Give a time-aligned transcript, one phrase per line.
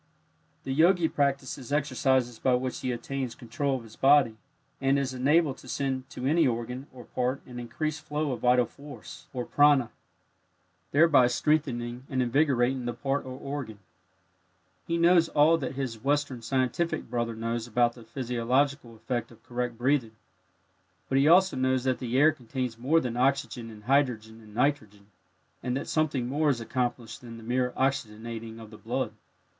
[0.63, 4.35] The Yogi practices exercises by which he attains control of his body,
[4.81, 8.65] and is enabled to send to any organ or part an increased flow of vital
[8.65, 9.91] force or "prana,"
[10.91, 13.77] thereby strengthening and invigorating the part or organ.
[14.87, 19.77] He knows all that his Western scientific brother knows about the physiological effect of correct
[19.77, 20.15] breathing,
[21.09, 25.11] but he also knows that the air contains more than oxygen and hydrogen and nitrogen,
[25.61, 29.13] and that something more is accomplished than the mere oxygenating of the blood.